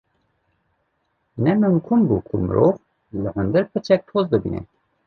[1.41, 2.77] ’’Ne mimkun bû ku mirov
[3.21, 4.61] li hundir piçek toz bibîne.